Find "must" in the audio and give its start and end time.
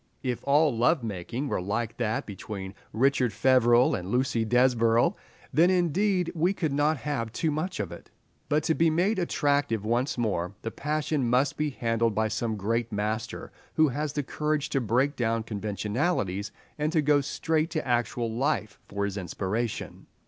11.29-11.55